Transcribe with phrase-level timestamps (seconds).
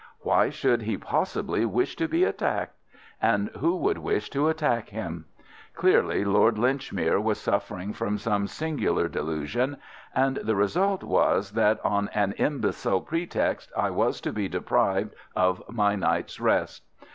[0.21, 2.75] Why should he possibly wish to be attacked?
[3.21, 5.25] And who would wish to attack him?
[5.75, 9.77] Clearly, Lord Linchmere was suffering from some singular delusion,
[10.15, 15.61] and the result was that on an imbecile pretext I was to be deprived of
[15.69, 16.81] my night's rest.